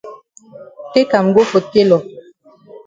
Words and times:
Take 0.93 1.13
am 1.17 1.27
go 1.35 1.43
for 1.51 1.61
tailor. 1.71 2.01